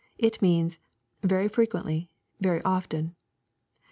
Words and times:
It 0.17 0.41
means," 0.41 0.79
very 1.31 1.47
firequently,"" 1.47 2.07
very 2.41 2.63
often." 2.63 3.13